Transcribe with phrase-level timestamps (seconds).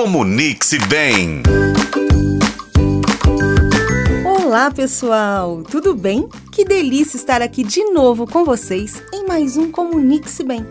[0.00, 1.42] Comunique-se bem.
[4.24, 5.64] Olá, pessoal!
[5.64, 6.28] Tudo bem?
[6.52, 10.64] Que delícia estar aqui de novo com vocês em mais um Comunique-se Bem.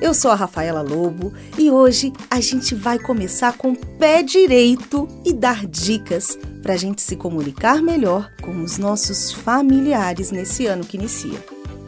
[0.00, 5.08] Eu sou a Rafaela Lobo e hoje a gente vai começar com o pé direito
[5.24, 10.84] e dar dicas para a gente se comunicar melhor com os nossos familiares nesse ano
[10.84, 11.38] que inicia.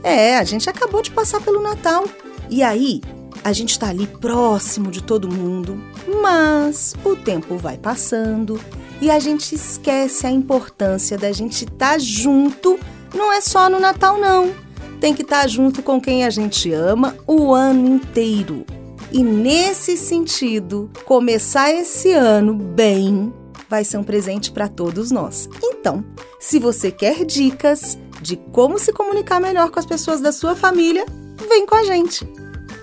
[0.05, 2.05] É, a gente acabou de passar pelo Natal
[2.49, 3.03] e aí
[3.45, 5.81] a gente está ali próximo de todo mundo,
[6.23, 8.61] mas o tempo vai passando
[9.01, 12.79] e a gente esquece a importância da gente estar tá junto.
[13.15, 14.53] Não é só no Natal, não.
[15.01, 18.65] Tem que estar tá junto com quem a gente ama o ano inteiro.
[19.13, 23.33] E nesse sentido, começar esse ano bem
[23.69, 25.49] vai ser um presente para todos nós.
[25.63, 26.05] Então,
[26.41, 31.07] se você quer dicas de como se comunicar melhor com as pessoas da sua família,
[31.49, 32.27] vem com a gente.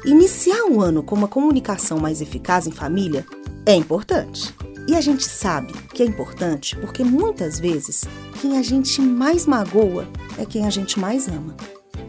[0.05, 3.26] Iniciar o ano com uma comunicação mais eficaz em família
[3.66, 4.54] é importante.
[4.88, 8.03] E a gente sabe que é importante porque muitas vezes
[8.39, 11.56] quem a gente mais magoa é quem a gente mais ama.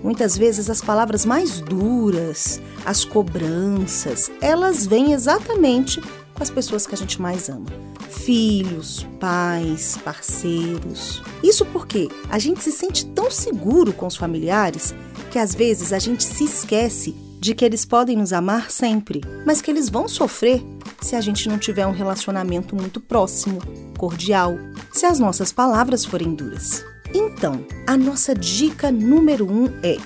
[0.02, 5.98] Muitas vezes as palavras mais duras, as cobranças, elas vêm exatamente
[6.34, 7.64] com as pessoas que a gente mais ama.
[8.10, 11.22] Filhos, pais, parceiros.
[11.42, 14.94] Isso porque a gente se sente tão seguro com os familiares
[15.30, 19.62] que às vezes a gente se esquece de que eles podem nos amar sempre, mas
[19.62, 20.60] que eles vão sofrer
[21.00, 23.60] se a gente não tiver um relacionamento muito próximo,
[23.96, 24.58] cordial,
[24.92, 26.84] se as nossas palavras forem duras.
[27.14, 29.96] Então, a nossa dica número um é: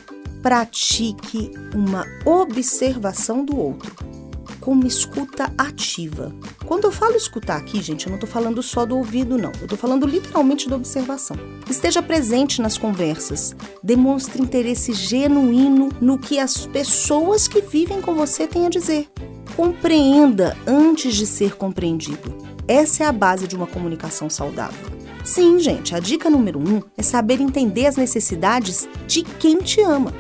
[0.42, 4.19] pratique uma observação do outro
[4.61, 6.34] como escuta ativa.
[6.66, 9.53] Quando eu falo escutar aqui, gente, eu não estou falando só do ouvido, não.
[9.58, 11.36] Eu estou falando literalmente da observação.
[11.69, 13.56] Esteja presente nas conversas.
[13.83, 19.08] Demonstre interesse genuíno no que as pessoas que vivem com você têm a dizer.
[19.56, 22.36] Compreenda antes de ser compreendido.
[22.69, 24.88] Essa é a base de uma comunicação saudável.
[25.25, 30.15] Sim, gente, a dica número um é saber entender as necessidades de quem te ama.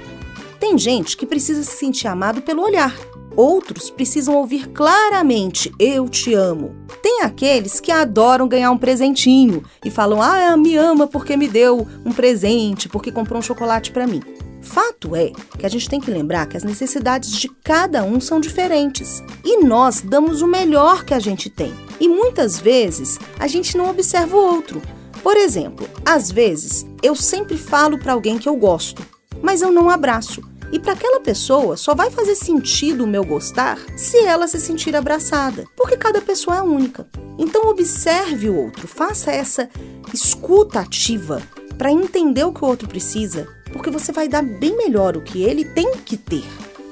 [0.58, 2.94] Tem gente que precisa se sentir amado pelo olhar
[3.36, 6.74] Outros precisam ouvir claramente: Eu te amo.
[7.02, 11.86] Tem aqueles que adoram ganhar um presentinho e falam: Ah, me ama porque me deu
[12.04, 14.20] um presente, porque comprou um chocolate para mim.
[14.62, 18.38] Fato é que a gente tem que lembrar que as necessidades de cada um são
[18.40, 21.72] diferentes e nós damos o melhor que a gente tem.
[21.98, 24.82] E muitas vezes a gente não observa o outro.
[25.22, 29.02] Por exemplo, às vezes eu sempre falo para alguém que eu gosto,
[29.42, 30.42] mas eu não abraço.
[30.72, 34.94] E para aquela pessoa só vai fazer sentido o meu gostar se ela se sentir
[34.94, 37.08] abraçada, porque cada pessoa é única.
[37.38, 39.68] Então observe o outro, faça essa
[40.12, 41.42] escuta ativa
[41.76, 45.42] para entender o que o outro precisa, porque você vai dar bem melhor o que
[45.42, 46.44] ele tem que ter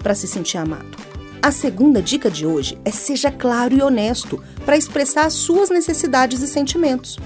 [0.02, 0.96] para se sentir amado.
[1.40, 6.42] A segunda dica de hoje é seja claro e honesto para expressar as suas necessidades
[6.42, 7.16] e sentimentos.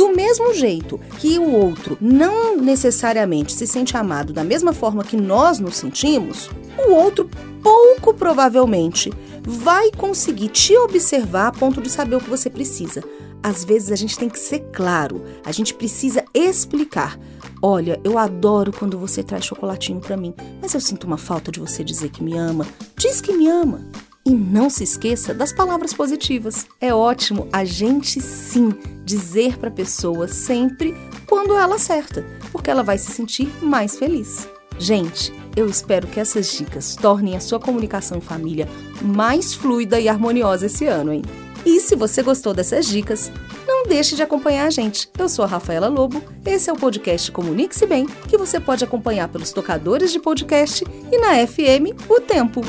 [0.00, 5.14] Do mesmo jeito que o outro não necessariamente se sente amado da mesma forma que
[5.14, 7.28] nós nos sentimos, o outro
[7.62, 9.12] pouco provavelmente
[9.46, 13.04] vai conseguir te observar a ponto de saber o que você precisa.
[13.42, 17.20] Às vezes a gente tem que ser claro, a gente precisa explicar.
[17.60, 21.60] Olha, eu adoro quando você traz chocolatinho para mim, mas eu sinto uma falta de
[21.60, 22.66] você dizer que me ama.
[22.96, 23.84] Diz que me ama.
[24.24, 26.66] E não se esqueça das palavras positivas.
[26.80, 28.72] É ótimo a gente sim
[29.10, 30.94] dizer para a pessoa sempre
[31.26, 34.48] quando ela acerta, porque ela vai se sentir mais feliz.
[34.78, 38.68] Gente, eu espero que essas dicas tornem a sua comunicação em família
[39.02, 41.22] mais fluida e harmoniosa esse ano, hein?
[41.66, 43.30] E se você gostou dessas dicas,
[43.66, 45.10] não deixe de acompanhar a gente.
[45.18, 49.28] Eu sou a Rafaela Lobo, esse é o podcast Comunique-se Bem, que você pode acompanhar
[49.28, 52.62] pelos tocadores de podcast e na FM O Tempo.